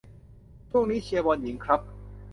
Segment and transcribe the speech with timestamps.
[0.69, 1.81] ช่วงนี้เชียร์บอลหญิงครับ